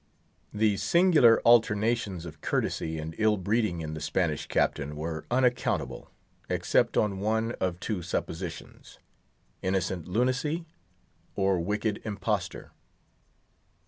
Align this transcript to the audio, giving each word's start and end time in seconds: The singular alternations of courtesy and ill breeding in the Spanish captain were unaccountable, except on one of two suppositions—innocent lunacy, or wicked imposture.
The 0.51 0.77
singular 0.77 1.39
alternations 1.41 2.25
of 2.25 2.41
courtesy 2.41 2.97
and 2.97 3.13
ill 3.19 3.37
breeding 3.37 3.81
in 3.81 3.93
the 3.93 4.01
Spanish 4.01 4.47
captain 4.47 4.95
were 4.95 5.25
unaccountable, 5.29 6.09
except 6.49 6.97
on 6.97 7.19
one 7.19 7.51
of 7.59 7.79
two 7.79 8.01
suppositions—innocent 8.01 10.07
lunacy, 10.07 10.65
or 11.35 11.59
wicked 11.59 12.01
imposture. 12.03 12.71